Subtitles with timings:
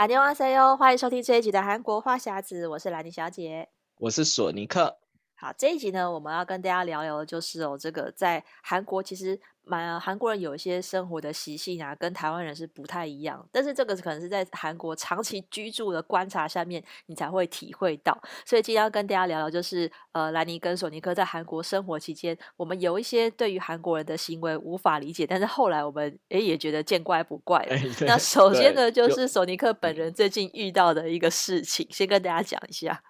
[0.00, 4.98] 안녕하세요，欢迎收听这一集的韩国话匣子，我是兰妮小姐，我是索尼克。
[5.41, 13.43] 好，这一集呢，我们要跟大家聊聊的就是哦，这个在韩国其实蛮韩国人有一些生活的习性啊，跟台湾人是不太一样。
[13.51, 18.15] 但是这个可能是在韩国长期 居住的观察下面，你才会体会到。
[18.45, 27.75] 所以今天要跟大家聊聊，就是呃，兰尼跟索尼克在韩国生活期间，我们有一些对于韩国人的行为无法理解，但是后来我们诶也觉得见怪不怪了。
[28.01, 33.01] 那首先呢，就是索尼克本人最近遇到的一个事情，先跟大家讲一下。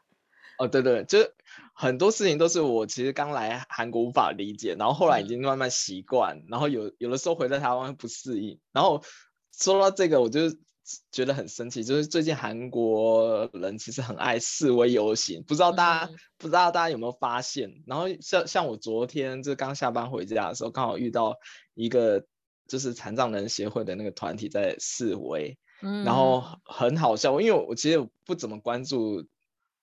[0.58, 1.18] 哦，对对，就
[1.74, 8.60] 很多事情都是我其实刚来韩国无法理解，然后后来已经慢慢习惯，嗯、然后有有的时候回在台湾不适应。
[8.72, 9.02] 然后
[9.52, 10.42] 说到这个，我就
[11.12, 17.82] 觉得很生气，就是最近韩国人其实很爱示威游行，不知道大家、嗯、不知道大家有没有发现？
[17.88, 21.36] 然后像像我昨天就刚下班回家的时候，刚好遇到
[21.74, 22.24] 一个
[22.68, 29.26] 就是残障人协会的那个团体在示威，嗯、然后很好笑，因为我其实不怎么关注。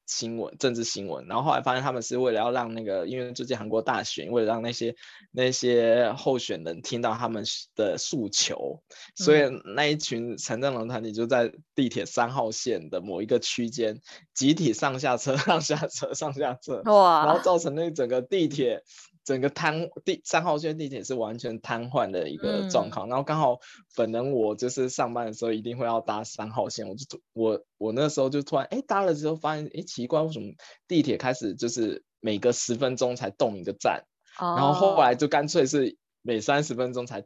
[0.09, 4.97] 新闻、政治新闻，然后后来发现他们是为了要让那个，因为最近韩国大选，为了让那些
[5.31, 7.45] 那些候选人听到他们
[7.77, 8.83] 的诉求，
[9.15, 9.43] 所以
[9.77, 14.01] 那一群残障人团体就在地铁三号线的某一个区间
[14.35, 17.27] 集体上下车、 上下车、上下车，哇！
[17.27, 18.83] 然后造成那整个地铁。
[19.29, 23.61] 整个瘫地三号线地铁是完全瘫痪的一个状况，嗯、然后刚好
[23.95, 30.55] 本人我就是上班的时候一定会要搭三号线，我就我我那时候就突然哎搭了之后发现哎奇怪为什么
[30.87, 34.03] 地铁开始就是每隔十分钟才动一个站，
[34.41, 37.23] 哦、然后后来就干脆是每三十分钟才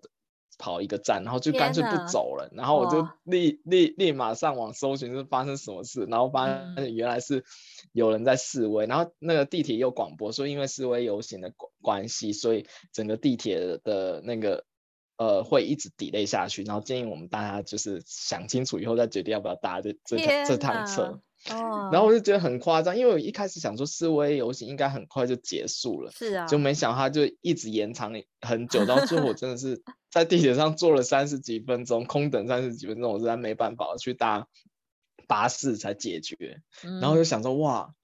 [0.62, 7.44] 跑一个站，然后就干脆不走了，然后我就立立立马上网搜寻是发生什么事，然后发现原来是
[7.90, 14.64] 有人在示威，嗯、然后那个地铁又广播说因为示威游行的关系，所以整个地铁的那个
[15.16, 21.20] 呃会一直 delay 下去，然后建议我们大家就是想清楚以后再决定要不要搭这这这趟车。
[21.50, 34.46] 哦，然后我就觉得很夸张，因为我一开始想说示威游行应该很快就结束了，是啊，就没想到它就一直延长很久，到最后我真的是在地铁上坐了三十几分钟，空等三十几分钟，我实在没办法去搭
[35.26, 37.94] 巴士才解决，嗯、然后就想说哇，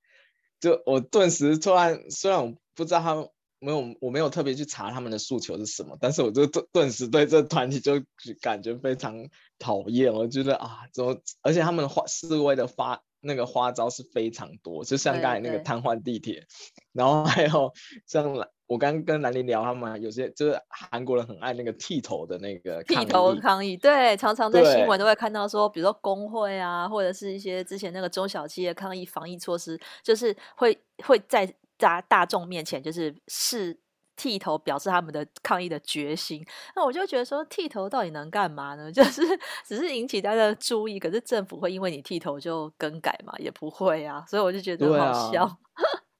[0.59, 8.03] 就我顿时突然，虽然我不知道他们没有，我没有特别去查他们的诉求是什么，但是我就顿顿时对这团体就
[8.41, 13.03] 感觉非常讨厌，我觉得啊，怎么，而且他们的示威的发。
[13.21, 16.45] 那个花招是非常多，就像刚才那个瘫痪地铁，
[16.93, 17.73] 然后还有
[18.06, 18.33] 像
[18.67, 33.79] 我刚跟兰妮聊，他们有些就是韩国人很爱那个剃头的那个剃头抗议，对，常常在新闻都会看到说，比如说工会啊，或者是一些之前那个中小企业抗议防疫措施，就是会会在大大众面前就是是。
[34.19, 38.91] 剃头表示他们的抗议的决心，那我就觉得说，剃头到底能干嘛呢？
[38.93, 39.23] 就是
[39.65, 43.33] 只是引起大家的注意，可是政府会因为你剃头就更改嘛？
[43.39, 45.59] 也不会啊，所以我就觉得很好笑。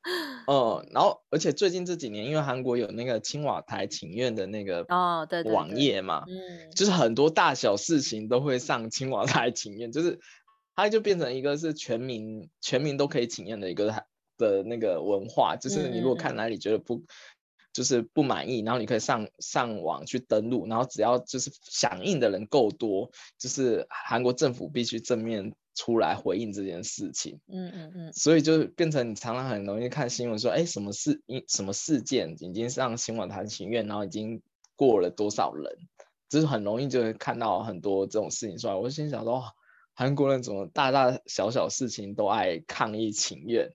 [0.47, 10.19] 嗯，然后而且最近这几年，因为韩国有那个青瓦台请愿的那个哦，对网页嘛，嗯，就是很多大小事情都会上青瓦台请愿，就是
[10.77, 14.07] 它就变成一个是全民全民都可以请愿的一个
[14.39, 16.95] 的那个文化，就是你如果看哪里觉得不。
[16.95, 17.07] 嗯
[17.79, 23.09] 就是不满意，然后你可以上上网去登录，然后只要就是响应的人够多，
[23.39, 27.39] 就是韩国政府必须正面出来回应这件事情。
[27.47, 28.13] 嗯嗯嗯。
[28.13, 34.43] 所以就变成你常常很容易看新闻说，哎，什么事因什么事件已经上新闻谈情愿，然后已经
[34.75, 35.73] 过了多少人，
[36.29, 38.75] 就是很容易就会看到很多这种事情出来。
[38.75, 39.45] 我就心想说，
[39.95, 43.71] 韩国人怎么大大小小事情都爱抗议请愿，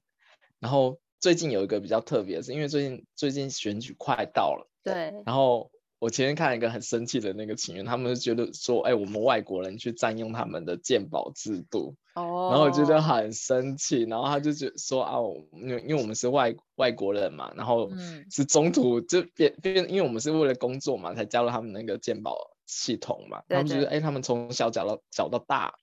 [0.59, 0.99] 然后。
[1.23, 5.13] 最近有一个比较特别的是，因为最近最近选举快到了，对。
[5.25, 12.49] 然后我前天看了一个很生气的那个情愿，他们就觉得说，哎，我们外国人去占用他们的鉴宝制度，哦。
[12.51, 15.15] 然后我觉得很生气，然后他就觉得说啊，
[15.53, 17.89] 因为因为我们是外外国人嘛，然后
[18.29, 22.35] 是中途就变变，因为我们是为了工作嘛，才加入他们那个鉴宝
[22.65, 23.41] 系统嘛。
[23.47, 23.55] 对对。
[23.55, 25.73] 他们觉得，哎，他们从小缴到缴到大。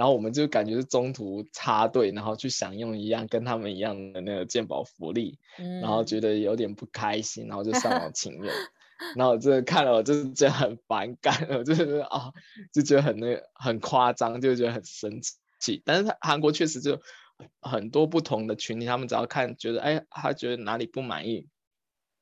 [0.00, 8.50] 然后我们就感觉是中途插队，然后去享用一样跟他们一样的那个鉴宝福利，嗯、然后觉得有点不开心，然后就上网 请愿。
[9.14, 12.32] 然后我真的看了，我就是觉得很反感，我就是啊，
[12.72, 15.20] 就觉得很那个很夸张，就觉得很生
[15.60, 15.82] 气。
[15.84, 16.98] 但是韩国确实就
[17.60, 21.46] 很多不同的群体，他们只要看觉得哎，他觉得哪里不满意，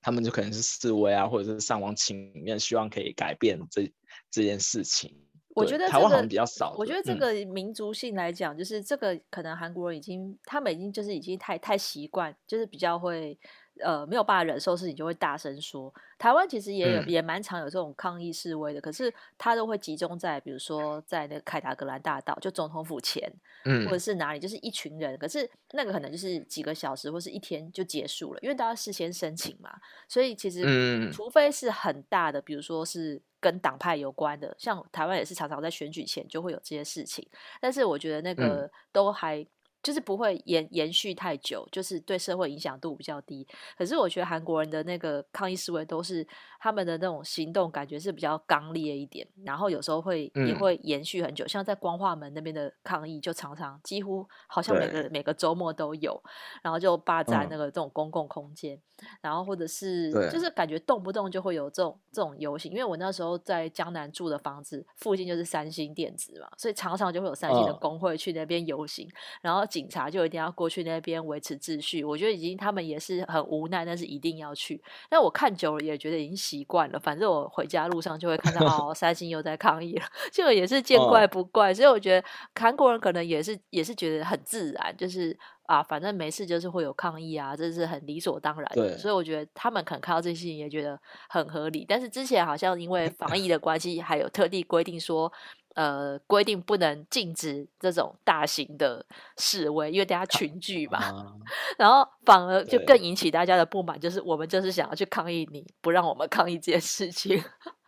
[0.00, 3.92] 他们就可能是示威啊，或者是上网请愿，希望可以改变这
[4.32, 5.14] 这件事情。
[5.58, 6.74] 我觉得、这个、台湾好像比较少。
[6.78, 13.38] 我觉得这个民族性来讲，嗯、就是这个可能韩国人已经，他们已经就是已经太太习惯，就是比较会
[13.80, 15.92] 呃没有办法忍受事情就会大声说。
[16.18, 23.32] 台湾其实也有、嗯、也蛮常有这种抗议示威的，可是他都会集中在比如说在那个凯达格兰大道，就总统府前，
[23.64, 29.70] 嗯，或者是哪里，就是一群人，可是那个可能就是几个小时或是一天就结束了，因为大家事先申请嘛，
[30.08, 37.28] 所以其实除非是很大的，比如说是跟党派有关的，像台湾也是常常在选举前就会有这些事情，
[37.60, 39.46] 但是我觉得那个都还。
[39.82, 43.46] 就是不会延延续太久，就是对社会影响度比较低。
[43.76, 46.26] 可是我觉得韩国人的那个抗议思维都是
[46.58, 51.44] 他们的那种行动，感觉是比较刚烈一点，然后有时候会也会延续很久。
[51.44, 56.20] 嗯、像在光化门那边的抗议，就常常几乎好像每个每个周末都有，
[56.60, 62.72] 然后就霸占那个这种公共空间，嗯、然后或者是就是感觉动不动就会有这种这种游行。
[62.72, 69.67] 因为我那时候在江南住的房子附近就是三星电子嘛，所以常常就会有三星的工会去那边游行，嗯、然后。
[69.68, 74.82] 警察就一定要过去那边维持秩序，我觉得已经他们也是很无奈，但是一定要去。
[75.08, 81.72] 但我看久了也觉得已经习惯了，反正我回家路上就会看到 哦，三星又在抗议了， 这个也是见怪不怪。
[81.72, 85.36] 所以我觉得韩国人可能也是也是觉得很自然，就是
[85.66, 88.96] 啊，反正没事就是会有抗议啊，这是很理所当然的。
[88.96, 90.98] 所以我觉得他们可能看到这些事情也觉得
[91.28, 91.84] 很合理。
[91.86, 95.30] 但是之前好像因为防疫的关系，还有特地规定说。
[95.78, 101.32] 呃，规定不能禁止这种大型的示威，因为大家群聚嘛，啊、
[101.78, 107.40] 然后反而就更引起大家的不满，就是我们就是想要去抗议你，不让我们抗议这件事情，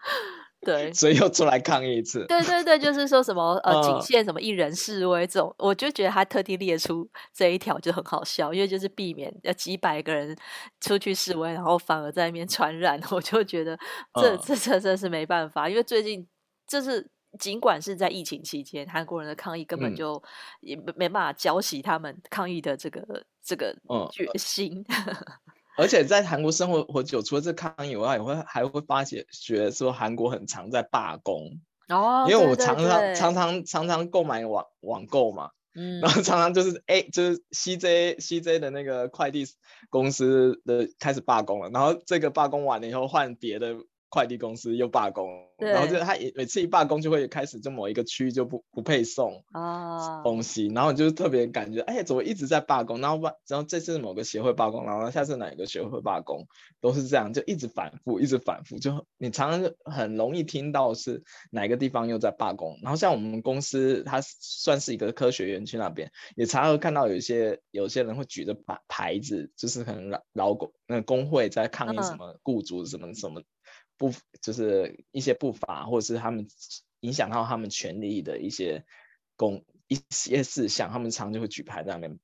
[0.64, 2.24] 对，所以又出来抗议一次。
[2.28, 10.36] 对对对，就是说什么呃，仅限什么一人示威这种，我就觉得他特地列出这一条就很好笑，因为就是避免要几百个人
[10.80, 13.76] 出去示威，然后反而在那边传染， 我就觉得
[14.14, 16.24] 这、嗯、这这真是没办法，因为最近
[16.68, 17.10] 就是。
[17.38, 20.22] 尽管是在疫情期间，韩国人的抗议根本就
[20.60, 23.74] 也没没办法浇熄他们抗议的这个、嗯、这个
[24.10, 24.84] 决心。
[25.78, 39.46] 而且在韩国生活活久，除了这抗议以外，也会还会发觉觉得说韩国很常在罢工哦，因为我常常常常常常购买网网购嘛，嗯，然后常常就是 A 就是 CJ CJ 的那个快递
[39.88, 43.76] 公司的开始罢工了，然后这个罢工完了以后换别的。
[44.10, 53.00] 快递公司又罢工，然后就他每次一罢工就会开始就某一个区域就不不配送啊东西，然后就特别感觉哎，怎么一直在罢工？
[53.00, 56.44] 然后罢，然后这次某个协会罢工，然后下次哪一个协会罢工，
[56.80, 61.22] 都是这样，就一直反复，一直反复，就你常常很容易听到是
[61.52, 62.76] 哪个地方又在罢工。
[62.82, 73.40] 然后像我们公司，它算是一个科学园区那边，也常常会看到有一些有些人会举着牌牌子，就是可能劳劳工那个工会在抗议什么雇主什么什么。
[73.96, 76.46] 不，就是一些不法，或者是他们
[77.00, 78.84] 影响到他们权利的一些
[79.36, 82.18] 公一些事项，他们常常就会举牌在那边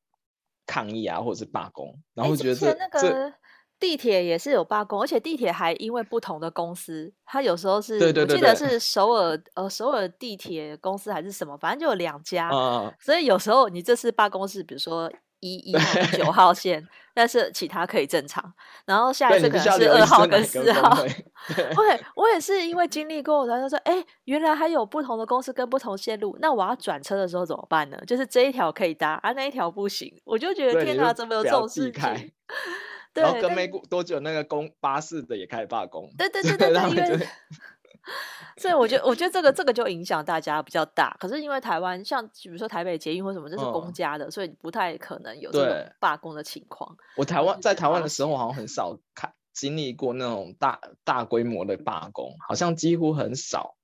[0.64, 2.02] 抗议啊，或者是罢工。
[2.14, 3.32] 然后觉得那个
[3.78, 15.12] 地铁也是有罢工，而且地铁还因为不同的公司，它有时候是我记得是首尔呃首尔地铁公司还是什么，反正就有两家，嗯、所以有时候你这次罢工是比如说。
[15.40, 18.54] 一一号九号线，但是其他可以正常。
[18.84, 21.04] 然后下一次可能是二号跟四号。
[21.04, 27.98] 对，我也是因为经历过，然后说，哎、欸，原来还有不同的公司跟不同线路，那我要转车的时候怎么办呢？
[28.06, 30.12] 就是这一条可以搭，啊，那一条不行。
[30.24, 32.32] 我就觉得天哪，怎么有这种事情？
[33.12, 36.10] 对，然后跟没过多久，那个公巴士的也开始罢工。
[36.18, 37.26] 对对对对对。
[38.56, 41.16] 所以我觉得，我觉得这个这个就影响大家比较大。
[41.20, 46.96] 可是因为台湾，像比如说台北捷运或什么，这是公家的，嗯、所以不太可能有这种罢工的情况。
[47.16, 53.74] 我台湾在台湾的时候，好像很少 看经历过那种大大规模的罢工，好像几乎很少。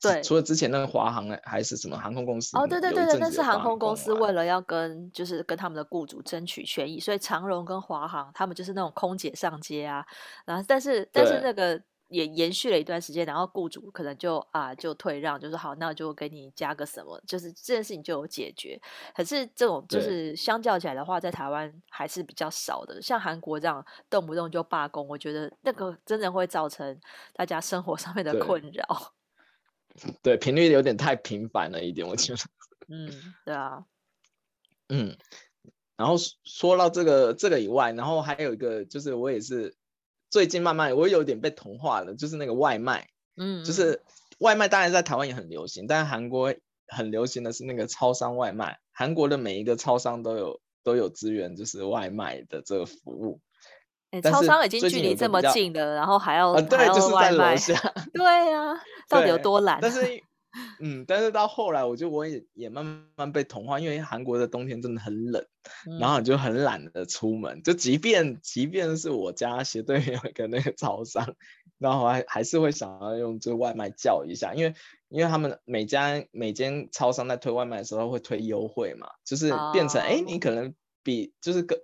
[0.00, 10.04] 对，除了之前那个华航还是什么航空公司哦，对对对对，那是航空公司为了要跟就是跟他们的雇主争取权益，所以长荣跟华航他们就是那种空姐上街啊，
[10.44, 11.80] 然后但是但是那个。
[12.08, 18.80] 也延续了一段时间，然后雇主可能就啊就退让，就说好，那就给你加个什么，就是这件事情就有解决。
[19.14, 23.02] 可是这种就是相较起来的话，在台湾还是比较少的。
[23.02, 27.00] 像韩国这样动不动就罢工，我觉得那个真的会造成
[27.34, 29.14] 大家生活上面的困扰。
[30.22, 32.38] 对，频率有点太频繁了一点，我觉得。
[32.88, 33.10] 嗯，
[33.44, 33.84] 对啊。
[34.88, 35.16] 嗯，
[35.96, 39.74] 然后说到这个这个以外，然后还有一个就是我也是。
[40.36, 44.02] 最近慢慢我有点被同化了，就是那个外卖，嗯，就是
[44.40, 46.54] 外卖当然在台湾也很流行，但是韩国
[46.88, 53.40] 很流行的是那个超商外卖，韩国的每一个超商都有都有资源，就是外卖的这个服务。
[54.10, 57.74] 哎、欸，超商已经距离这么近了，然后还要、啊、对，就是在楼下。
[58.12, 59.78] 对呀、啊， 到底有多懒？
[59.80, 60.02] 但是
[60.80, 65.46] 嗯，但是到后来，我就我也也慢慢被同化，因为韩国的冬天真的很冷，
[65.88, 71.34] 嗯、然后你就很懒得出门，就即便即便是我家斜对面有一个那个超商，
[71.78, 74.74] 然后还还是会想要用这个外卖叫一下，因为
[75.08, 81.80] 因为他们每家每间超商在推外卖的时候会推优惠嘛，就是变成哎、哦，你可能比就是个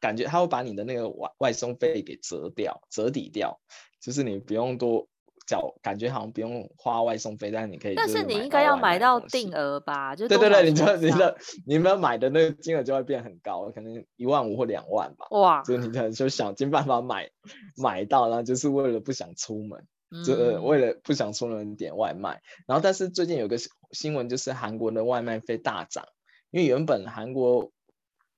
[0.00, 3.60] 感觉他会把你的那个外外送费给折掉折抵掉，
[4.00, 5.08] 就是你不用多。
[5.46, 7.94] 叫感觉好像不用花外送费，但是你可以。
[7.94, 10.16] 但是你应该要买到定额吧？
[10.16, 11.36] 就对对对，你就你的
[11.66, 15.26] 你们买的那个金额就会变很高，可能一万五或两万吧。
[15.30, 15.62] 哇！
[15.62, 17.30] 就你可能就想尽办法买
[17.76, 22.40] 买到，然后就是为了不想出门，嗯、就为了不想出门点外卖。
[22.66, 23.56] 然后，但是最近有个
[23.92, 26.06] 新闻，就是韩国的外卖费大涨，
[26.50, 27.70] 因为原本韩国。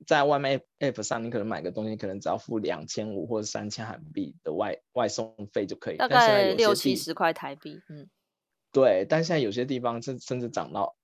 [0.05, 7.81] 在外卖 app 上，你可能买个东西，可能只要付两千五或者三千韩币的外外送费就可以，大概六七十块台币。
[7.89, 8.09] 嗯，
[8.73, 10.97] 对，但现在有些地方甚甚至涨到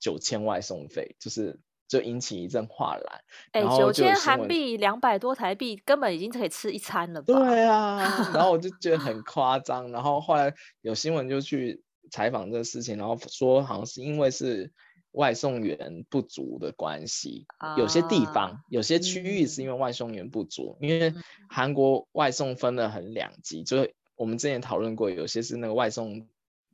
[0.00, 3.20] 九千外送费，就是就引起一阵哗然。
[3.52, 7.34] 哎、欸，九千韩币两百多台币，根本已经可以吃一餐了吧？
[7.34, 7.98] 对啊，
[8.32, 9.92] 然后我就觉得很夸张。
[9.92, 14.72] 然后后来有新闻就去采访这个事情，然后说好像是因为是。
[15.18, 17.44] 外送员不足的关系，
[17.76, 21.12] 有些地方、啊、有些区域是因为外送员不足，嗯、因为
[21.48, 26.28] 韩国外送分了很两级，就是我们之前讨论过，有些是那个外送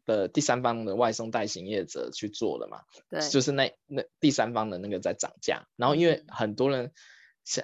[0.05, 6.93] 的第三方的外送代行业者去做的嘛，对，就是那那第三方的那个在涨价，然后因为很多人，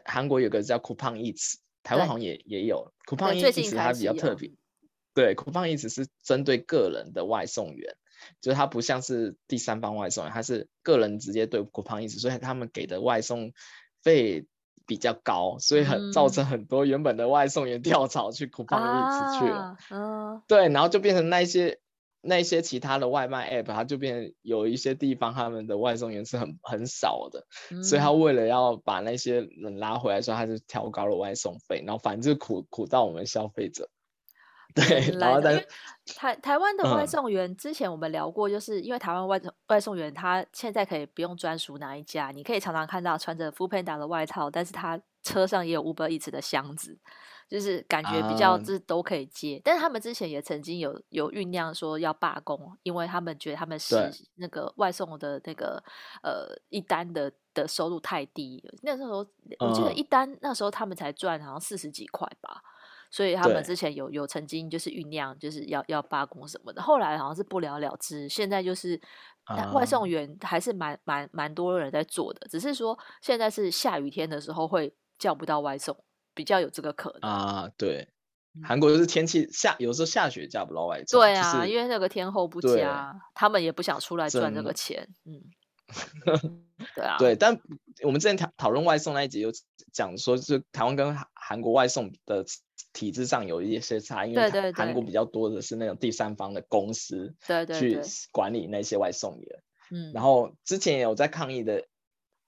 [0.06, 4.50] 韩国有个叫 Coupang Eats，台湾好像也也有 Coupang Eats，它比较特别，
[5.12, 7.98] 对，Coupang Eats 是针对个人的外送员。
[8.40, 13.52] 就是它不像是第三方外送员，它是个人直接对 Coupang Eats，所以他们给的外送
[14.02, 14.46] 费
[14.86, 19.76] 比较高，所以很造成很多原本的外送员跳槽去 Coupang Eats 去了。
[19.90, 21.78] 嗯、啊，对，然后就变成那些
[22.22, 33.88] 那些其他的外卖 App，它就变成有一些地方他们的外送员是很很少的，嗯，所以他为了要把那些人拉回来，所以他就调高了外送费，然后反正就苦苦到我们消费者。
[34.76, 35.62] 对，然后但
[36.16, 46.98] 台台湾的外送员、嗯，之前我们聊过，就是因为台湾外外送员他现在可以不用专属哪一家，你可以常常看到穿着 Foodpanda 的外套，但是他车上也有 Uber Eats 的箱子，
[47.48, 49.56] 就是感觉比较就是都可以接。
[49.58, 53.96] 嗯、但是他们之前也曾经有有酝酿说要罢工，因为他们觉得他们是
[54.36, 55.82] 那个外送的那个
[56.22, 59.26] 呃一单的的收入太低，那时候
[59.58, 62.62] 我记得一单那时候他们才赚好像四十几块吧。
[63.10, 68.28] 所以他们之前有有曾经就是酝酿，就是要要罢工什么的，后来好像是不了了之。
[68.28, 69.00] 现在就是
[69.74, 75.96] 外送员还是蛮蛮蛮多人在做的，只是说现在是下雨天的时候会叫不到外送，
[76.34, 77.68] 比较有这个可能啊。
[77.76, 78.08] 对，
[78.62, 81.18] 韩国就是天气下有时候下雪叫不到外送。
[81.20, 85.08] 对啊，就是、因为那个天候不佳，他们也不想出来赚这个钱。
[85.24, 85.42] 嗯，
[86.94, 87.60] 对啊，对，但
[88.04, 89.50] 我们之前讨讨论外送那一集有
[89.92, 92.44] 讲说，就是台湾跟韩国外送的。
[92.92, 97.34] 体制上有一些差异，因为韩国比较多的是那种第三方的公司，
[97.78, 98.00] 去
[98.32, 99.62] 管理那些外送员。
[99.90, 101.84] 嗯，然后之前也有在抗议的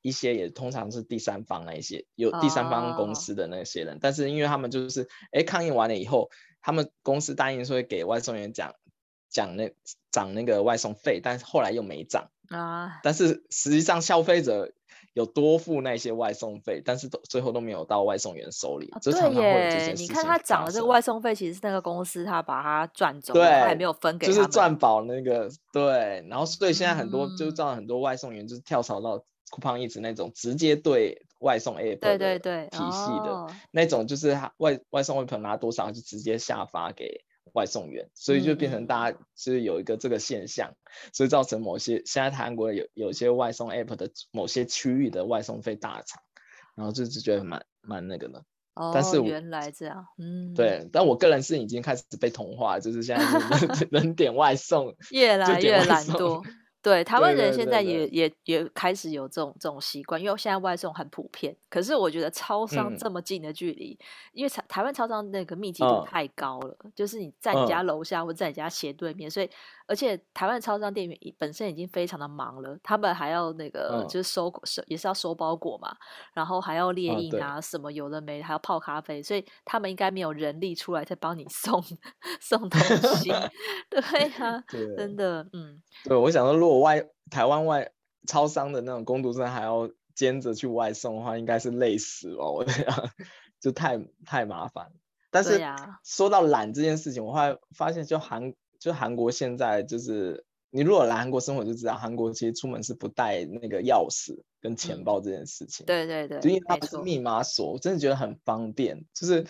[0.00, 8.74] 一些，也通常是第三方那一些有第三方公司的那些人，但是因为他们就是，哎，抗议完了以后，他们公司答应说会给外送员讲
[9.28, 9.72] 讲那
[10.10, 13.00] 涨那个外送费，但是后来又没涨啊。
[13.02, 14.72] 但是实际上消费者。
[15.14, 18.90] 有多付那些外送费，但是都最后都没有到外送员手里。
[18.92, 26.24] 哦、对耶，你看他涨了这个外送费，其实是那个公司他把它赚走，对，还没有分给他就是赚饱那个对。
[26.28, 29.18] 然后所以现在很多、嗯、就造成很多外送员就是跳槽到
[29.50, 37.24] Coupang Eats 那种直接对外送 app 对对对体系的、哦、那种，就是外外送 app 拿多少就直接下发给。
[37.52, 46.20] 外送员，所以就变成大家就是有一个这个现象，嗯、所以造成某些现在韩国有有些外送 app 的某些区域的外送费大涨，
[46.74, 48.44] 然后就就觉得蛮蛮那个的。
[48.74, 53.24] 哦，但是原来这样，嗯，对，但我个人是已经开始被同化，就是现在
[53.58, 56.42] 是 能点外送，越来越懒惰。
[56.82, 58.02] 对，台湾人现在也。
[58.12, 61.56] 也也开始有这种这种习惯，因为现在外送很普遍。
[61.70, 69.48] 可是我觉得超商这么近的距离，嗯、因为台台湾超商那个密集度太高了，嗯、就是你在你家楼下或在你家斜对面，嗯、所以
[69.86, 75.94] 而且台湾超商店员本身已经非常的忙了，他们还要那个就是收收、嗯、也是要收包裹嘛，
[76.32, 81.82] 然后还要列印啊、嗯、什么有的没的，还要泡咖啡，所以他们应该没有人力出来再帮你 送
[82.40, 83.30] 送东西。
[83.90, 84.00] 对
[84.38, 84.62] 啊，
[84.96, 87.90] 真的，嗯，对，我想说如果外台湾外
[88.26, 93.10] 超商的那种工读生还要兼着去外送的话，应该是累死了，我这样
[93.60, 94.92] 就太太麻烦。
[95.30, 95.58] 但是
[96.04, 105.84] 说到懒这件事情，我后来发现就韩就韩国现在就是你如果来韩国生活就知道，韩国其实出门是不带那个钥匙跟钱包这件事情。
[105.84, 109.46] 嗯、对对对，就因为它不是密码锁，我真的觉得很方便，就是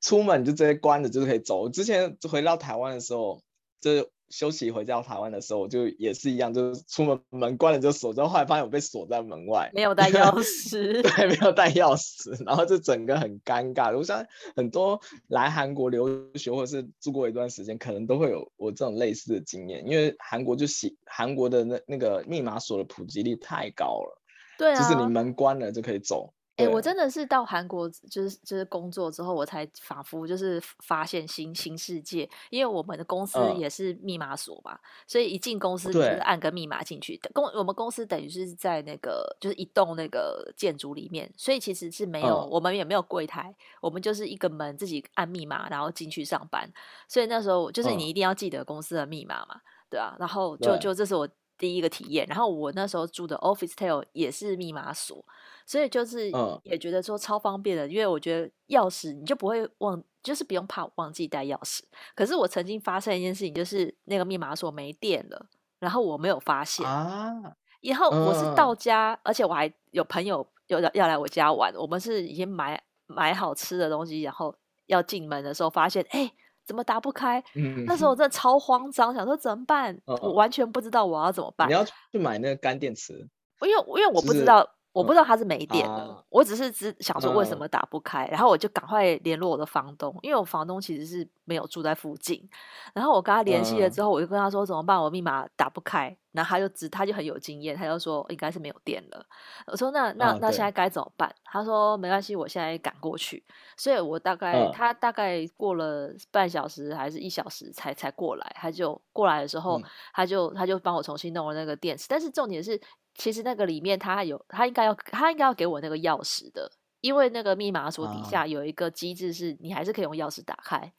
[0.00, 1.68] 出门就直接关着就可以走。
[1.68, 3.42] 之前回到台湾的时候，
[3.80, 4.10] 就。
[4.32, 13.94] 休息回到台湾的时候，我就也是一样，就是出门门关了就锁，之后后来发现我被锁在门外，没有带钥 匙，对，没有带钥匙，然后就整个很尴尬。
[13.94, 14.98] 我想很多
[15.28, 24.18] 来韩国留学或者是住过一段时间，可能都会有我这种类似的经验，因为韩国就喜韩国的那那个密码锁的普及率太高了，
[24.56, 26.32] 对啊，就是你门关了就可以走。
[26.62, 32.28] 哎、欸，我真的是到韩国就是就是工作之后，我才仿佛就是发现新新世界。
[32.50, 37.20] 因为我们的公司也是密码锁嘛、嗯，所以一进公司就是按个密码进去。
[37.32, 46.70] 公我们公司等于是在那个就是一栋那个建筑里面，所以其实是没有、嗯、我们也没有柜台，我们就是一个门自己按密码然后进去上班。
[47.08, 50.16] 所以那时候就是你一定要记得公司的密码嘛，嗯、对啊。
[50.18, 51.28] 然后就就这是我
[51.62, 52.26] 第一个体验。
[52.26, 55.24] 然后我那时候住的 Officetel 也是密码锁。
[55.64, 56.28] 所以就是
[56.64, 61.82] 也觉得说超方便的，嗯、因为我觉得钥匙你就不会忘，就是不用怕忘记带钥匙。
[62.16, 65.46] 可是我曾经发生一件事情，就是那个密码锁没电了，
[65.78, 67.32] 然后我没有发现啊。
[67.80, 74.52] 然后我是到家，嗯、而且我还有朋友有要来我家玩，我们是已经买买好吃的东西，然后
[74.86, 76.32] 要进门的时候发现，哎、欸，
[76.64, 77.42] 怎么打不开？
[77.54, 80.18] 嗯、那时候我真的超慌张，想说怎么办、嗯？
[80.22, 81.68] 我完全不知道我要怎么办。
[81.68, 83.28] 你要去买那个干电池？
[83.62, 84.68] 因为因为我不知道。
[84.92, 92.46] 我不知道他是没电了，嗯，我只是只想说为什么打不开，嗯，然后我就赶快联络我的房东，因为我房东其实是没有住在附近，
[92.92, 99.24] 然后我跟他联系了之后，我就跟他说怎么办，我密码打不开，然后他就只他就很有经验，他就说应该是没有电了。
[99.66, 101.34] 我说那那那现在该怎么办？
[101.44, 103.42] 他说没关系，我现在赶过去。
[103.78, 112.78] 所以我大概，嗯，他大概过了半小时还是一小时才才过来，他就过来的时候，嗯，他就他就帮我重新弄了那个电池，但是重点是。
[113.14, 120.92] 其实那个里面他有，他应该要，他应该要给我那个钥匙的，因为那个密码锁底下有一个机制，是你还是可以用钥匙打开，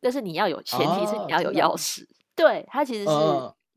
[0.00, 3.10] 但是你要有前提是你要有钥匙，对，他其实是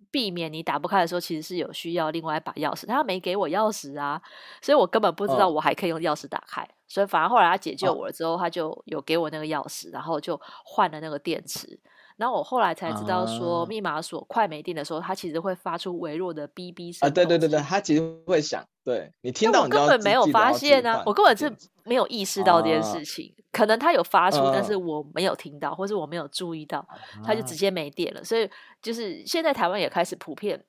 [0.10, 4.22] 避免你打不开的时候，其实是有需要另外一把钥匙，他没给我钥匙啊，
[4.62, 11.80] 所以我根本不知道我还可以用钥匙打开，所以反而后来他解救我了之后，他就有给我那个钥匙，然后就换了那个电池。
[12.18, 17.08] 然后我后来才知道，说密码锁快没电的时候，它其实会发出微弱的哔哔声。
[17.08, 18.64] 啊，对对对对，它其实会响。
[18.84, 21.52] 对，你听到你根本没有发现呢、啊，我根本是
[21.84, 23.34] 没有意识到这件事情。
[23.38, 26.86] 啊、可能它有发出、啊，但是我没有听到，或是我没有注意到，
[27.24, 28.24] 它就直接没电了。
[28.24, 28.50] 所以
[28.82, 30.64] 就是现在台湾也开始普遍。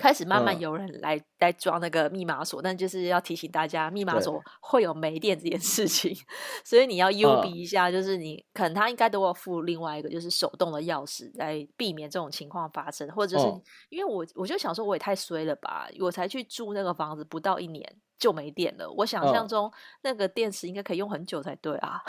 [0.00, 6.16] 开始慢慢有人来、嗯、来装那个密码锁，但就是要提醒大家，密码锁会有没电这件事情，
[6.64, 13.06] 所以你要幽比一下，就是你可能他应该都要附另外一个就是手动的钥匙，来避免这种情况发生。
[13.10, 18.90] 或者就是、嗯、因为我我就想说，我也太衰了吧，我才去住那个房子不到一年就没电了。
[18.90, 19.70] 我想象中
[20.02, 22.00] 那个电池应该可以用很久才对啊，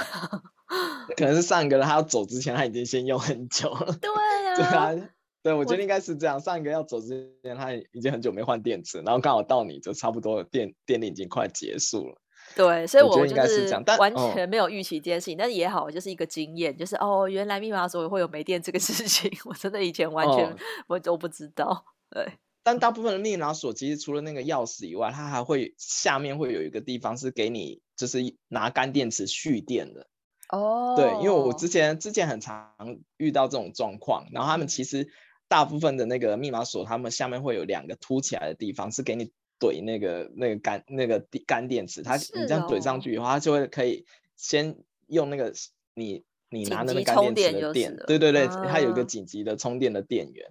[1.18, 3.94] 可能是上一个人他要走之前他已经先用很久了。
[4.02, 4.10] 对
[4.46, 4.94] 呀、啊。
[4.94, 5.04] 对，
[5.44, 6.40] 我觉得应该是这样。
[6.40, 12.22] 上一个要走之前，他已经很久没换电池，然后刚好到你就差不多电电力已经快结束了。
[12.56, 20.54] 对，所以我觉得应该是这样，完全没有预期这件事情，但，哦、但是也好，就是一个经验，就是哦，原来密码锁会有没电这个事情， 我真的以前完全
[20.88, 21.86] 我都不知道。
[22.10, 22.28] 对，
[22.62, 30.08] 但大部分的密码锁其实除了那个钥匙以外，它还会下面会有一个地方是给你，就是拿干电池蓄电的。
[30.50, 32.74] 哦，对，因为我之前之前很常
[33.18, 35.08] 遇到这种状况，然后他们其实。
[35.52, 42.04] 大部分的那个密码锁，它们下面会有两个凸起来的地方，是给你怼那个那个干那个干电池。
[42.04, 44.06] 它、哦、你这样怼上去以后，它就会可以
[44.38, 45.52] 先用那个
[45.94, 50.46] 你你拿那个干电池的电，对对对，啊、它有一个紧急的充电的电源。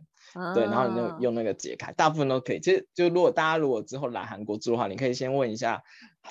[0.55, 2.61] 对，然后你就用那个解开，大部分都可以。
[2.61, 5.83] 其实就如果大家如果之后来韩国住的话，你可以先问一下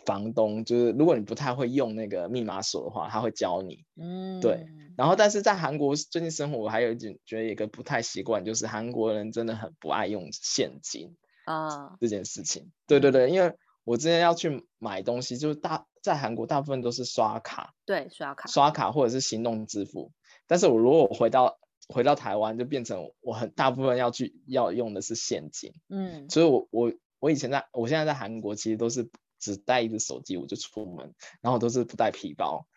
[0.05, 3.83] 房东，就是如果你不太会用那个密码锁的话，他会教你。
[3.99, 4.65] 嗯，对。
[4.95, 12.71] 然后但是在韩国最近生活，我还有一点觉得一个不太习惯，就是韩国人真的很不爱用现金啊这件事情。
[12.87, 13.53] 对对对，因为
[13.83, 20.11] 我之前要去买东西，就是大在韩国大部分都是刷卡，对，刷卡，刷卡或者是行动支付。
[20.47, 29.09] 但是我如果回到回到台湾就变成我很大部分要去要用的是现金，嗯，所以我我我以前在我现在在韩国其实都是
[29.39, 32.67] 只带一只手机我就出门，然后都是不带皮包，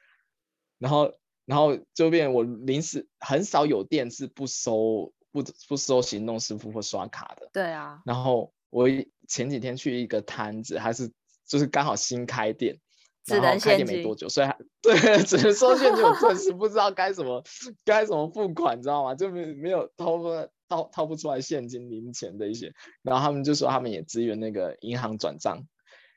[0.78, 8.86] 然后然后就变我临时很少有店是不收不不收行动支付或刷卡的，对啊，然后我
[9.28, 11.12] 前几天去一个摊子还是
[11.46, 12.78] 就是刚好新开店。
[13.24, 16.02] 只能开店没多久， 所以还对，只能收现金。
[16.02, 17.42] 我顿时不知道该怎么
[17.84, 19.14] 该怎么付款，你知道吗？
[19.14, 20.28] 就没没有掏不
[20.68, 25.64] 掏掏不出来现金零钱的一些，然后他们就说他们也支援那个银行转账，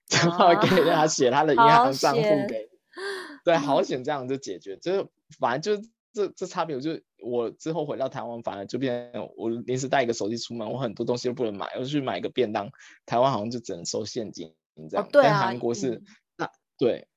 [0.10, 2.70] 然后给他写他的银行账户给，
[3.44, 5.06] 对，好险这样就解决，就是
[5.39, 12.70] 反正就这这差别，我就我之后回到台湾，反而就变我临时带一个手机出门，我很多东西都不能买，我去买个便当，
[13.06, 14.54] 台湾好像就只能收现金
[14.89, 16.04] 这样，哦对啊、但韩国是、嗯、
[16.77, 17.07] 对。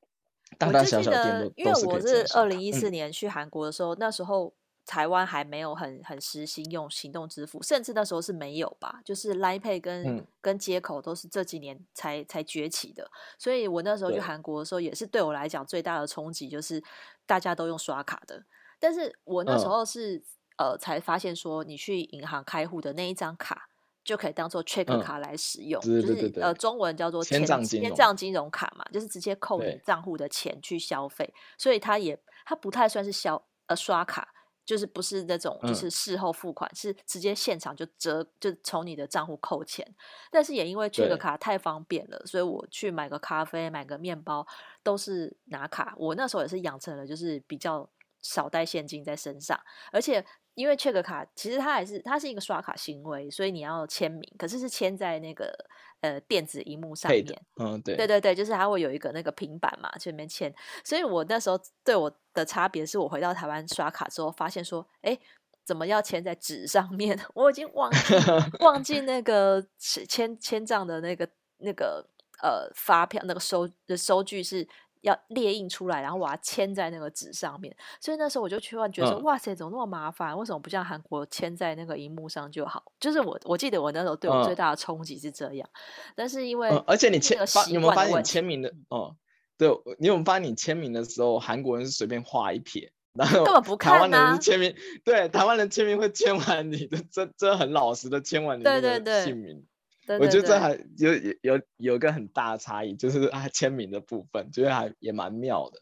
[0.56, 4.54] 大大小小店都，因为我是二零一四年去韩国的时候，嗯、那时候
[4.86, 16.82] 台湾还没有很很实行用行动支付，甚至那时候是没有吧，就是 Line Pay 跟、嗯、跟接口都是这几年才才崛起的，所以我那时候去韩国的时候，也是对我来讲最大的冲击就是
[17.26, 18.42] 大家都用刷卡的，
[18.80, 20.16] 但是我那时候是、
[20.56, 23.68] 嗯、呃才发现说，你去银行开户的那一张卡。
[24.08, 34.26] 就可以当做 check 卡来使用，嗯、就是呃中文叫做签签帐金融卡嘛，就是直接扣你账户的钱去消费，所以它也它不太算是消呃刷卡，
[34.64, 39.86] 就是不是那种就是事后付款，嗯、是直接现场就折就从你的账户扣钱。
[40.30, 44.46] 但是也因为 check 卡太方便了，所以我去买个咖啡、买个面包
[44.82, 45.92] 都是拿卡。
[45.98, 47.86] 我那时候也是养成了就是比较
[48.22, 49.60] 少带现金在身上，
[49.92, 50.24] 而且。
[50.58, 55.56] 因为 check 卡其实它还是它是一个刷卡行为，所以你要签名，可是是签在那个
[56.00, 57.24] 呃电子荧幕上面。
[57.60, 60.52] 嗯，对，对对对，就是它会有一个那个平板嘛，去里面签。
[60.82, 65.16] 所以我那时候对我的差别是我回到台湾刷卡之后，发现说，哎，
[65.64, 67.16] 怎么要签在纸上面？
[67.34, 68.14] 我已经忘记
[68.58, 72.04] 忘记那个签签账的那个那个
[72.42, 74.66] 呃发票那个收收据是。
[75.02, 80.36] 要列印出来，然后把它签在那个纸上面，所以那时候我就突然觉得说，嗯、哇塞，怎么那么麻烦？
[80.36, 82.82] 为什么不像韩国签在那个荧幕上就好？
[82.98, 89.16] 就是我我记得我那时候对我最大的冲击是这样，嗯、但是因为、嗯、而且你签你有没有发现你签名的哦、嗯？
[89.56, 98.90] 对，你有没有发现你签名的时候，韩国人是随便画一撇，然后根本不看、啊、台湾人签名，对，台湾人签名会签完你的，这这很老实的签完你的姓名。
[98.90, 99.64] 对对对
[100.08, 105.80] 对对对，我觉得这还有有有个很大的差异，就是他签名的部分，觉得还也蛮妙的。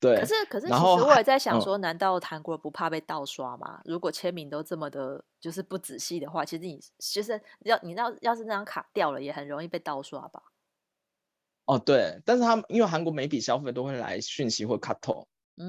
[0.00, 3.80] 对，可是可是其实我也在想说，难道韩国不怕被盗刷吗？
[3.84, 10.42] 嗯、如果签名都这么的，就是不仔细的话，其实你就是要你要要是那张卡掉了，也很容易被盗刷吧？
[11.66, 15.28] 哦，对，但是他们因为韩国每笔消费都会来讯息或卡透。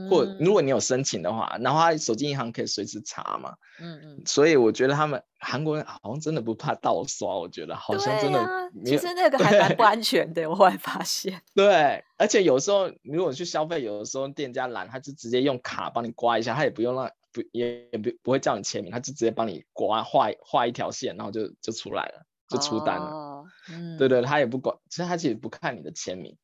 [0.10, 3.54] 或如果你有申请的话，然后他手机银行可以随时查嘛。
[3.80, 4.22] 嗯嗯。
[4.26, 8.72] 所以我觉得他们韩国人好像真的不怕盗刷，我觉得好像真的。
[8.86, 11.42] 其实那个还蛮不安全的，我后来发现。
[11.54, 23.06] 对，而且有时候如果去消费，有的时候店家懒，他就直接用卡帮你刮一下，他也不用让不也也不不会叫你签名，他就直接帮你刮画画一条线，然后就就出来了，就出单了。
[23.08, 23.46] 哦。
[23.70, 23.98] 嗯。
[23.98, 26.38] 对对，他也不管，其实他其实不看你的签名，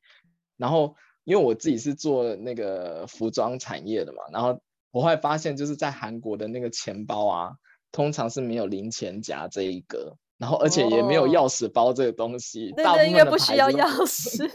[0.58, 0.96] 然后。
[1.30, 7.52] 因为我自己是做那个服装产业的嘛，然后我会发现，就是在韩国的那个钱包啊，
[7.92, 14.50] 通常是没有零钱夹这一个，然后而且也没有钥匙包这个东西，哦、 大部分的不需要钥匙。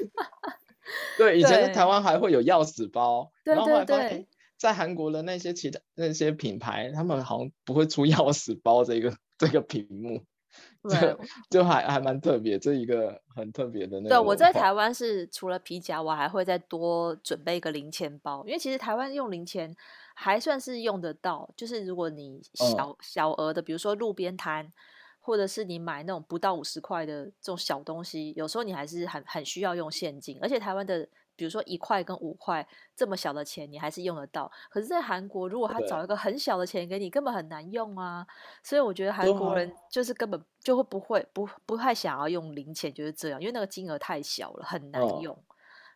[1.17, 4.27] 对，以前在台湾还会有钥匙包，然后后来发现，
[4.59, 10.25] 在韩国的那些其他那些品牌，他们好像不会出钥匙包这个这个屏幕。
[10.89, 11.17] 对，
[11.51, 14.09] 就还还蛮特别，这一个很特别的那个。
[14.11, 19.75] 对，我在台湾是除了皮夹，我还会再多准备一个零钱包，因为其实台湾用零钱
[20.15, 24.73] 还算是用得到，就是如果你小、嗯、小额的，比如说路边摊，
[25.21, 31.09] 或者是你买那种不到五十块的这种小东西，有时候你还是很很需要用现金，而且台湾的。
[31.37, 34.51] 比如说一块跟五块这么小的钱，你还是用得到。
[34.71, 38.27] 可是，在韩国，如果他找一个很小的钱给你，根本很难用啊。
[38.63, 45.35] 所以，我觉得韩国人就是根本就会不会不不太想要用零钱，就是这样，因为那个金额太小了，很难用。
[45.35, 45.43] 哦、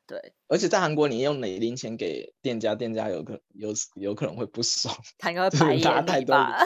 [0.06, 0.34] 对。
[0.48, 6.58] 而且在韩国，你用哪零钱给店家，店家有可有有可能会不爽，他应该会白眼你吧？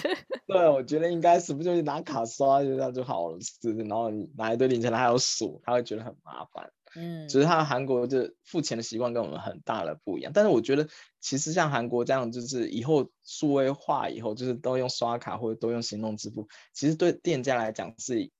[0.46, 6.70] 对，我觉得应该是不就是拿卡刷就这样就好了，是，然后你拿一堆零钱，他还要数，他会觉得很麻烦。
[6.96, 10.88] 嗯，只是他韩国就付钱的习惯跟我们很大的不一样，但是我觉得
[11.20, 18.30] 其实像韩国这样，就是以后数位化以后，就是都用刷卡或者都用行动支付，其实对店家来讲是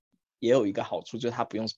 [0.40, 1.68] 也有一个好处，就是他不用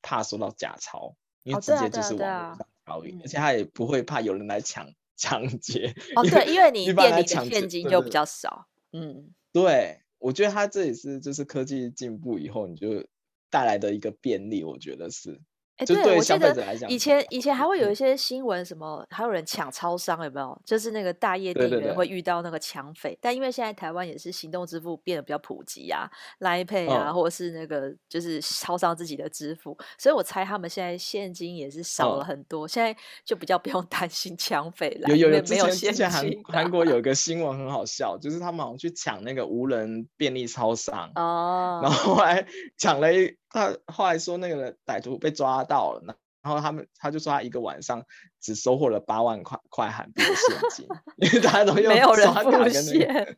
[0.00, 5.94] 怕收到假钞，因为直接就是网络上交易，而且他也不会怕有人来抢 抢劫。
[6.16, 8.66] 哦，对，因为你店里的现金就比较少。
[8.92, 13.06] 嗯，对，我觉得他这也是就是科技进步以后你就
[13.50, 15.40] 带来的一个便利，我觉得是。
[15.84, 20.58] 对，我消费者来讲，以前以前还会有一些新闻，什么还有人抢超商，有没有？
[20.64, 23.18] 就是那个大夜店员会遇到那个抢匪。
[23.20, 26.08] 但因为现在台湾也是行动支付变得比较普及啊
[26.40, 35.08] ，Line Pay 啊，或者是那个就是超商自己的支付，所以我猜他们现在现金也是少了很多，现在就比较不用 担心抢匪了。
[35.08, 43.36] 有有有，没有现前韩韩国有一个新闻很好笑，就是他们好像去抢那个无人便利超商哦，然后后来抢了一。
[43.54, 48.04] 他后来说，那个歹徒被抓到了，然后他们他就说他一个晚上
[48.40, 50.88] 只收获了八万块块韩币的现金，
[51.18, 53.36] 因为大家都用刷卡跟那个，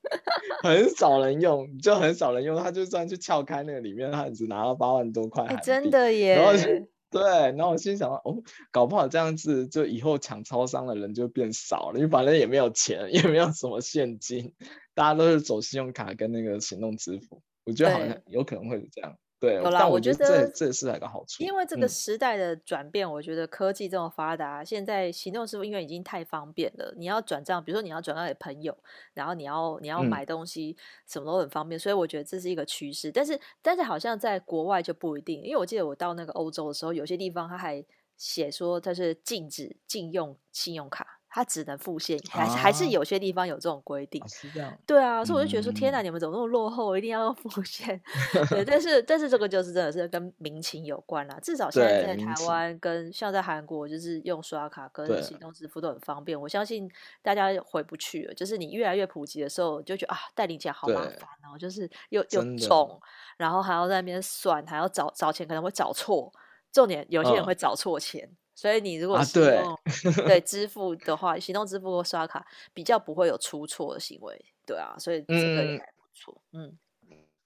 [0.62, 6.36] 很少人用，就很少人用，他就算去撬开那个里面，他只拿到八万多块韩币，真的耶。
[6.36, 6.52] 然后
[7.08, 14.54] 对，然后我心想哦，搞不好这样子，就以后抢超商的人就变少了，因为反正也没有钱，也没有什么现金，
[14.94, 19.14] 大家都是走信用卡跟那个行动支付，我觉得好像有可能会是这样。
[19.38, 21.44] 对，有啦，我觉得这这是一个好处。
[21.44, 26.94] 因为这个时代的转变，我觉得科技这么发达，嗯、现在行动支付因为已经太方便了。
[26.96, 28.76] 你要转账，比如说你要转账给朋友，
[29.12, 30.74] 然后你要你要买东西，
[31.06, 31.80] 什么都很方便，嗯。
[31.80, 33.12] 所以我觉得这是一个趋势。
[33.12, 37.84] 但是但是好像在国外就不一定，因为我记得我到那个欧洲的时候，有些地方他还
[38.16, 41.15] 写说它是禁止禁用信用卡。
[41.36, 44.22] 它只能付现，还是还是有些地方有这种规定。
[44.22, 44.74] 啊，是这样。
[44.86, 46.96] 对啊，所以我就觉得说，嗯、天哪，你们怎么那么落后？
[46.96, 48.00] 一定要用付现。
[48.48, 51.38] 对，但是但是这个就是真的是跟民情有关啦。
[51.42, 56.40] 至少现在在台湾跟像在韩国，就是用刷卡跟行动支付都很方便。
[56.40, 62.98] 我相信大家回不去了，就是你越来越普及的时候，就觉得啊，带领起来好麻烦哦，就是又又重，
[63.36, 66.32] 然后还要在那边算，还要找找钱，可能会找错。
[66.72, 68.24] 重点有些人会找错钱。
[68.24, 76.76] 哦所以你如果是用、啊、对，对 支付的话，行动支付或刷卡比较不会有出错的行为，对啊，所以这个也还不错，嗯。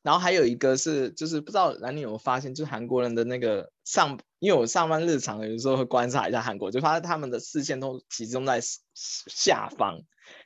[0.02, 8.60] 然后还有一个是，就是不知道兰妮有没有发现，就是韩国人的那个上，因为我上班日常有时候会观察一下韩国，就发现他们的视线都集中在
[8.94, 10.00] 下方，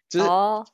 [0.08, 0.66] 就是哦，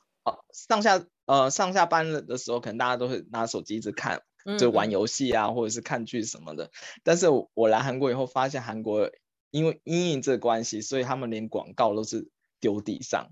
[0.51, 4.23] 上下呃上下班的时候，可能大家都会拿手机一直看，
[4.57, 6.71] 就玩游戏啊，嗯、或者是看剧什么的。
[7.03, 9.11] 但是我来韩国以后，发现韩国。
[9.51, 13.29] 因为因应这个关系，所以他们连广告都是丢地上，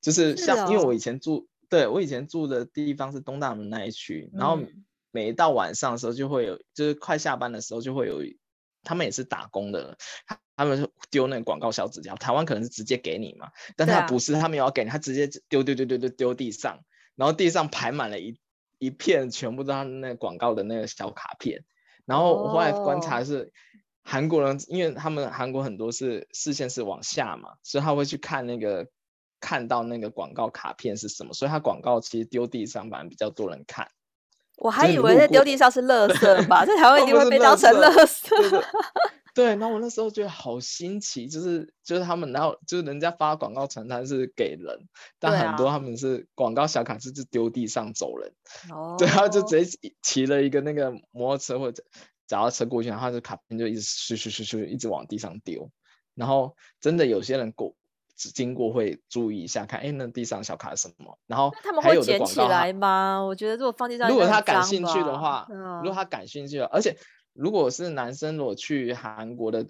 [0.00, 4.58] 就是像因为我以前住，对我以前住的地方是东大门那一区，然后
[5.12, 8.22] 每一到晚上的时候就会有，就是快下班的时候就会有，
[8.82, 9.96] 他们也是打工的，
[10.56, 16.80] 他们就丢那个广告小纸条，台湾可能是直接给你嘛，但他不是，他们也要给你，他直接丢丢丢丢丢丢地上，
[17.14, 18.36] 然后地上排满了一
[18.78, 21.64] 一片，全部都是那个广告的那个小卡片，
[22.04, 23.44] 然后我后来观察是。
[23.44, 23.50] 哦
[24.04, 28.88] 韩国人，因为他们韩国很多是视线是往下嘛，所以他会去看那个
[29.40, 33.88] 看到那个广告卡片是什么，所以他广告其实丢地上反而比较多人看。
[34.58, 38.28] 我还以为在丢地上是垃圾吧， 在台湾一定会被当成垃圾。
[38.28, 38.62] 对，对，
[39.34, 44.88] 对，然后我那时候觉得好新奇，就是就是他们然后就是人家发广告传单是给人，
[45.18, 48.32] 但很多他们是广告小卡是就丢地上走人。
[48.70, 48.96] 哦。
[48.98, 51.82] 对，然后就直接骑了一个那个摩托车或者。
[52.32, 55.70] 脚踏车过去，然后这卡片就一直咻咻咻咻一直往地上丢，
[56.14, 57.74] 然后真的有些人过
[58.16, 63.22] 经过会注意一下，看哎那地上小卡是什么，然后他们会捡起来吗？
[63.22, 65.46] 我觉得如果放地上，如果他感兴趣的话，
[65.82, 66.96] 如果他感兴趣，而且
[67.34, 69.66] 如果是男生，如果去韩国的。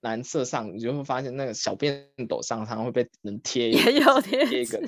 [0.00, 4.78] 蓝色上，你就会发现那个小便斗上，常常会被人贴，也有贴一个，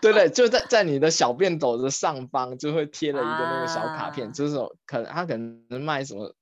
[0.00, 4.56] 对对，就在在你的小便斗的上方，就会贴了一个那个小卡片，啊、就是
[4.86, 6.32] 可能他可能卖什么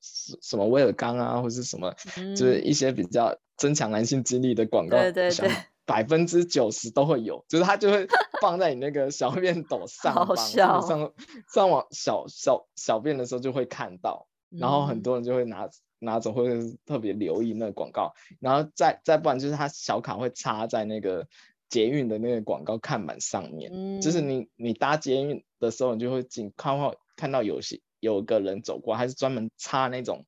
[0.43, 5.51] 什么威尔刚啊，或者是什么、嗯，就是一些比较增强男性精力的广告，对对对，
[5.87, 8.07] 百分之九十都会有，就是他就会
[8.40, 11.12] 放在你那个小便斗 上方，上
[11.49, 15.69] 上网小小小便的时候就会看到，然后很多人就会拿。
[15.98, 21.26] 拿走或者是特别留意那个广告，然后再再不然就是他小卡会插在那个
[21.68, 30.26] 捷运的那个广告看板上面，嗯、就是你你搭捷运的时候，你就会进看到看到有些有个人走过，还是专门插那种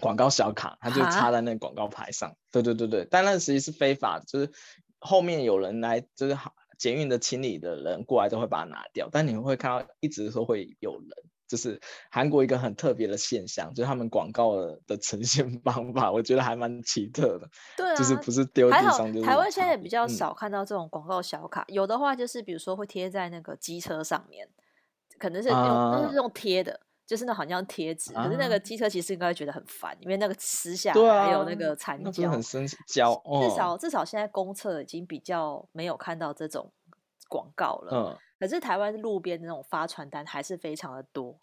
[0.00, 2.36] 广告小卡，他就插在那个广告牌上。
[2.50, 4.50] 对对对对，但那实际是非法的，就是
[4.98, 6.36] 后面有人来，就是
[6.78, 11.08] 捷运的清理的人过来都会把它拿掉，但你会看到一直说会有人。
[11.52, 11.78] 就是
[12.10, 17.46] 韩国一个很特别的现象，就是他们广告的的呈现 方法，我觉得还蛮奇特的。
[17.76, 19.26] 对啊， 就是不是丢地上就是。
[19.26, 24.48] 台湾现在也比较少看到这种广告小卡，嗯，有的话就是比如说会贴在那个机车上面，
[25.18, 33.12] 可能是用都是用贴的，就是那好像贴纸，啊，可是那个机车其实应该会觉得很烦，因为那个撕下来还有那个残胶，很生胶。
[33.26, 36.72] 哦，至少至少现在公厕已经比较没有看到这种
[37.28, 37.90] 广告了。
[37.92, 38.18] 嗯。
[38.42, 41.38] 可是台湾路边的那种发传单还是非常的多，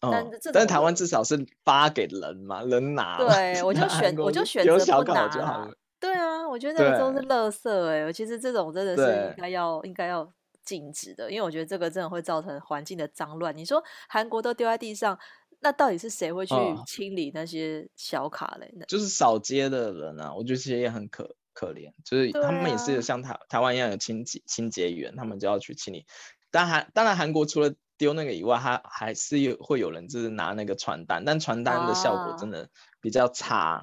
[0.00, 3.18] 嗯，但是台湾至少是发给人嘛，人拿。
[3.18, 5.70] 对，我就选，我就选择不拿。
[6.00, 8.10] 对啊，我觉得那个都是垃圾哎、欸。
[8.14, 10.26] 其实这种真的是应该要应该要
[10.64, 13.54] 禁止的，因为我觉得这个真的会造成环境的脏乱。
[13.54, 15.18] 你说韩国都丢在地上，
[15.60, 16.54] 那到底是谁会去
[16.86, 18.72] 清理那些小卡嘞？
[18.74, 26.06] 嗯、就是扫街的人啊，我觉得其实也很可可怜，就是他们也是像台、啊、台湾一样有清洁清洁员，他们就要去清理。
[26.50, 32.70] 但韩，当然韩国除了丢那个以外，他还是有会有人就是拿那个传单，但传单的效果真的
[33.02, 33.82] 比较差，啊、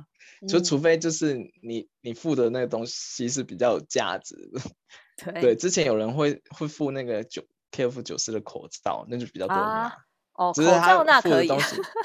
[0.49, 5.31] 就除非就是你、嗯、你付的那个东西是比较有价值的。
[5.33, 9.81] 对， 对，之前有人会会付那个九 KF 九四的口罩，那就比较多人拿。
[9.83, 9.95] 啊、
[10.37, 11.47] 哦，口罩那可以。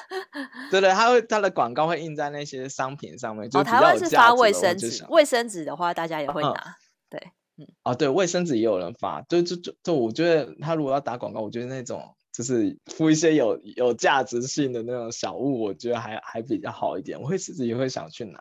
[0.70, 3.48] 对对，他会他的广告会印在那些商品上面。
[3.52, 6.50] 哦，台湾是发卫生纸，卫生纸的话大家也会拿。
[6.50, 6.74] 嗯、
[7.10, 7.32] 对。
[7.58, 18.40] 嗯，啊，对，卫生纸也有人发，就就就就，我觉得他如果要打广告，我觉得那种就是付一些有有价值性的那种小物，我觉得还还比较好一点，我会自己也会想去拿。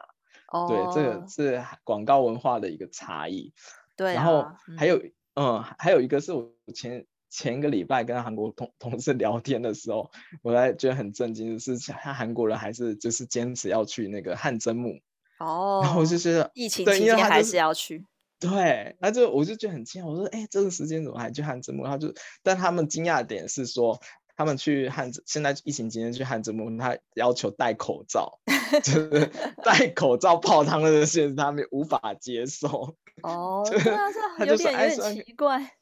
[0.53, 3.53] 哦，对，这个是广告文化的一个差异。
[3.97, 10.11] 对、啊，然后还有，嗯，嗯，还有一个是我前前一个礼拜跟韩国同同事聊天的时候，
[10.43, 14.99] 我还觉得很震惊，就是他韩国人还是就是坚持要去那个汗蒸幕。
[15.39, 18.05] 哦，然后就是疫情期间还是要去。
[18.39, 21.85] 对，那就我就觉得很惊讶，我说，哎，这个时间怎么还去汗蒸幕？
[21.85, 22.13] 他就，
[22.43, 23.99] 但他们惊讶的点是说，
[24.35, 28.39] 他们去汗蒸，现在疫情期间去汗蒸幕，他要求戴口罩，
[28.83, 29.31] 就是
[29.63, 32.95] 戴口罩泡汤的事，他们无法接受。
[33.21, 34.07] 哦， 对啊，
[34.39, 35.73] 这有点有点奇怪，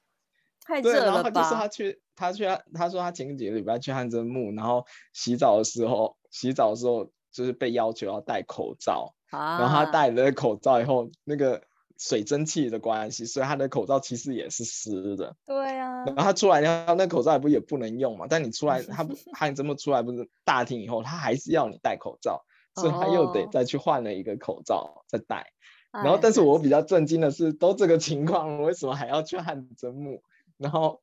[0.69, 1.05] 太热了吧？
[1.05, 11.63] 然后他就说他去，他去，他说他前几个礼拜去汗蒸木，然后洗澡的时候，洗澡的时候就是被要求要戴口罩，啊、然后他戴了口罩以后，那个。
[12.01, 15.35] 水蒸气的关系，所以他的口罩其实也是湿的。
[15.45, 18.25] 对啊，然后他出来，然后那口罩也不也不能用嘛。
[18.29, 22.41] 但你出来， 他不，他这么出来不是大厅以后，他还是要你戴口罩，
[22.75, 25.47] 所以他又得再去换了一个口罩再戴。
[25.91, 30.23] 哦、然后，但是我比较震惊的是，都这个情况，为什么还要去汗蒸幕？
[30.59, 31.01] 然后，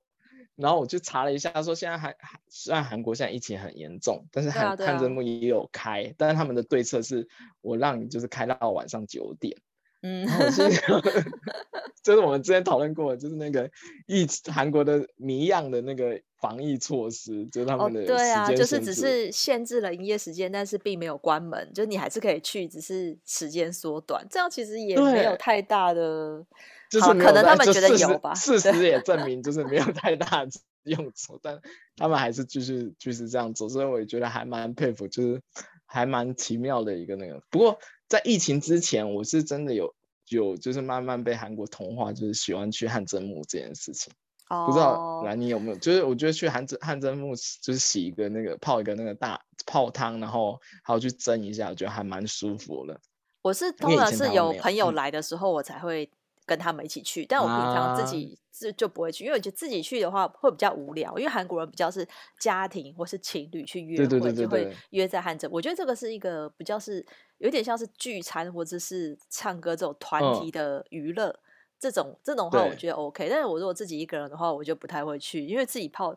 [0.54, 2.14] 然后我去查了一下，他说现在还
[2.48, 7.26] 虽然韩国现在疫情很严重，但是汗汗蒸幕也有开，但是他们的对策是
[7.62, 9.56] 我让你就是开到晚上九点。
[10.02, 10.24] 嗯，
[12.04, 13.68] 就是我们之前讨论过的，就是那个
[14.06, 26.46] 疫韩国的谜样的那个防疫措施，就是他们的、哦、对啊，就是只是限制了营业时间，但是并没有关门，就是你还是可以去，只是时间缩短，这样其实也没有太大的，
[26.90, 30.50] 就是可能他们觉得有吧，事实也证明就是没有 太大的
[30.84, 31.60] 用处，但
[31.96, 35.42] 他们还是继续继续这样做，所以我也觉得还蛮佩服，就是
[35.84, 37.78] 还蛮奇妙的一个那个，不过。
[38.08, 39.92] 在疫情之前，我是真的有
[40.28, 44.12] 有就是慢慢被韩国同化，就是喜欢去汗蒸木这件事情。
[44.46, 44.64] Oh.
[44.64, 45.76] 不知道兰妮有没有？
[45.78, 53.00] 就是我觉得去汗蒸汗蒸木就是洗一个那个泡一个那个大泡汤，然后还要去蒸一下，我觉得还蛮舒服的。
[53.42, 56.08] 我是通常是有朋友来的时候，我才会
[56.46, 58.38] 跟他们一起去，嗯、但我平常自己。
[58.58, 61.14] 就就不会去，因为我觉得自己去的话会比较无聊。
[61.18, 62.08] 因为韩国人比较是
[62.40, 65.46] 家庭或是情侣去约会，对对对对对，就会约在汉城。
[65.52, 67.04] 我觉得这个是一个比较是
[67.36, 71.28] 有点像是聚餐或者是唱歌这种团体的娱乐。
[71.28, 71.40] 嗯、
[71.78, 76.16] 这种这种话我觉得 OK，但是我如果自己一个人的话，我就不太会去，因为自己泡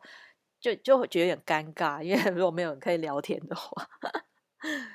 [0.61, 3.85] 就就会觉得有点尴尬，因为如果没有人可以聊天的话。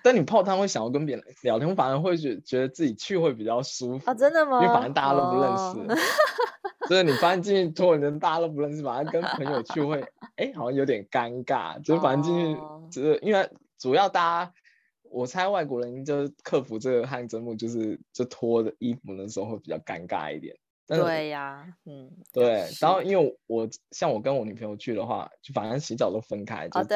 [0.03, 4.15] 但你泡汤会想要跟别人聊天，反而会觉觉得自己去会比较舒服啊？
[4.15, 4.63] 真的吗？
[4.63, 5.93] 因为反正大家都不认识。
[5.93, 5.97] 哦
[6.87, 10.03] 就是你发现进去托人，大家都不认识，反而跟朋友去会，
[10.37, 11.81] 哎、欸，好像有点尴尬。
[11.83, 13.49] 就是反正进去，就是因为
[13.79, 14.53] 主要大家，
[15.11, 20.55] 我猜外国人就是克服这个汗蒸幕，就是就脱的衣服的时候会比较尴尬一点。
[20.87, 22.69] 对呀、啊，嗯，对。
[22.81, 26.89] 然后因为我像我跟我女朋友去的话，就反正洗澡都分开，就直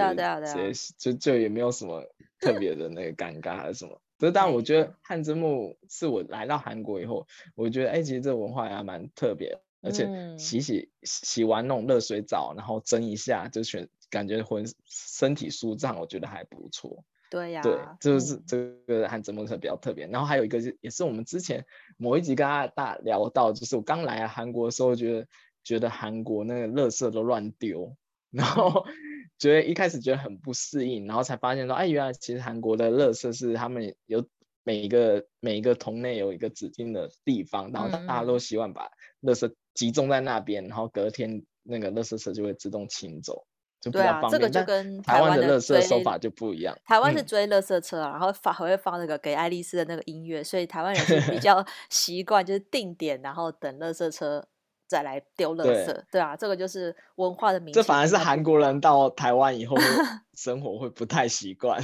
[0.54, 2.04] 接洗，就就也没有什么
[2.40, 4.00] 特别的那个尴尬还是什么。
[4.18, 9.58] 所以，但我觉得汗蒸幕是我来到韩国以后，我觉得哎、欸，其实这文化还蛮特别。
[9.80, 17.04] 而且洗洗洗完那种热水澡，然后蒸一下，就全感觉浑身体舒畅，我觉得还不错。
[17.30, 20.06] 对呀，对，就是这个汗蒸幕是比较特别。
[20.06, 21.64] 然后还有一个是，也是我们之前
[21.96, 25.26] 某一集跟大家聊到，就是我刚来韩国的时候，觉得
[25.64, 27.96] 觉得韩国那个垃圾都乱丢，
[28.30, 28.84] 然后
[29.38, 34.26] 觉得一开始觉得很不适应，然后才发现说，哎，原来其实韩国的垃圾是他们有。
[34.64, 38.90] 每一个每一个桶内有一个指定的地方，然后大家都希望把
[39.22, 43.46] 垃圾集中在那边，嗯、然后隔天那个垃圾车就会自动清走，
[43.80, 44.30] 就比较方便。
[44.30, 46.76] 对啊，这个就跟台湾的垃圾手法就不一样。
[46.84, 54.46] 台湾是追垃圾车，嗯、然后放还会放那个给爱丽丝的那个音乐，所以台湾人是比较 习惯就是定点，然后等垃圾车
[54.86, 57.72] 再来丢乐色，对，对啊，这个就是文化的名。
[57.74, 59.76] 这反而是韩国人到台湾以后
[60.34, 61.78] 生活会不太习惯。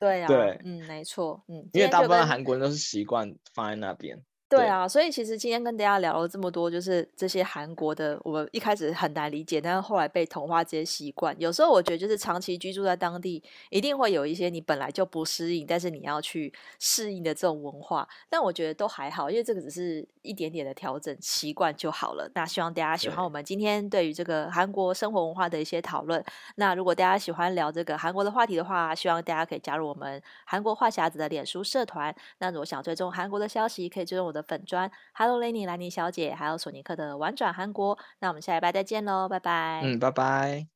[0.00, 4.22] 对啊，对，嗯，没错，嗯，因为大部分韩国人都是习惯放在那边。
[4.48, 11.34] 对啊，所以其实今天跟大家聊了这么多，就是这些韩国的，我一开始很难理解，但是后来被同化这些习惯。
[11.40, 18.08] 有时候我觉得，就是长期居住在当地，一定会有一些你本来就不适应，但是你要去适应的这种文化。
[18.30, 22.30] 但我觉得都还好，因为这个只是一点点的调整习惯就好了。
[22.34, 26.22] 那希望大家喜欢我们今天对于这个韩国生活文化的一些讨论。
[26.56, 32.14] 那如果大家喜欢聊这个韩国的话题的话，希望大家可以加入我们韩国话匣子的脸书社团。
[32.38, 39.80] 那如果想追踪韩国的消息，可以追踪我的粉砖，Hello Lenny 兰妮小姐，还有索尼克的玩转韩国，那我们下礼拜再见喽，拜拜。
[39.84, 40.75] 嗯，拜拜。